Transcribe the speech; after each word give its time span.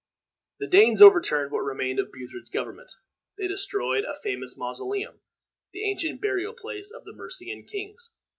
The 0.57 0.65
Danes 0.65 0.99
overturned 0.99 1.51
what 1.51 1.59
remained 1.59 1.99
of 1.99 2.11
Buthred's 2.11 2.49
government. 2.49 2.91
They 3.37 3.47
destroyed 3.47 4.03
a 4.03 4.15
famous 4.15 4.57
mausoleum, 4.57 5.21
the 5.73 5.83
ancient 5.87 6.19
burial 6.19 6.53
place 6.53 6.89
of 6.89 7.03
the 7.03 7.13
Mercian 7.13 7.65
kings. 7.67 8.09